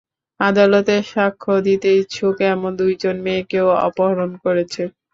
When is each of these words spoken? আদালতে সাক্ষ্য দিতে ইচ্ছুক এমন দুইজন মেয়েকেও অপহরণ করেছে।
আদালতে 0.39 0.95
সাক্ষ্য 1.11 1.53
দিতে 1.67 1.89
ইচ্ছুক 1.99 2.35
এমন 2.53 2.71
দুইজন 2.81 3.15
মেয়েকেও 3.25 3.67
অপহরণ 3.87 4.31
করেছে। 4.43 4.81